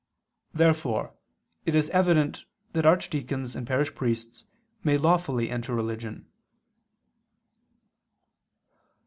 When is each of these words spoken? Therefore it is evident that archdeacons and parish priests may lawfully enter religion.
Therefore 0.51 1.13
it 1.63 1.75
is 1.75 1.91
evident 1.91 2.45
that 2.73 2.87
archdeacons 2.87 3.55
and 3.55 3.67
parish 3.67 3.93
priests 3.93 4.45
may 4.83 4.97
lawfully 4.97 5.51
enter 5.51 5.75
religion. 5.75 6.25